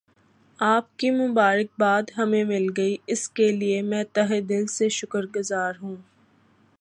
[0.59, 5.25] آپ کی مبارک باد ہمیں مل گئی اس کے لئے میں تہہ دل سے شکر
[5.35, 5.95] گزار ہوں